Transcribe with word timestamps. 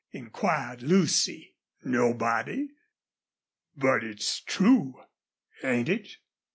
inquired 0.13 0.81
Lucy. 0.81 1.53
"Nobody. 1.83 2.69
But 3.77 4.03
it's 4.03 4.39
true 4.39 4.99
ain't 5.63 5.89
it?" 5.89 6.17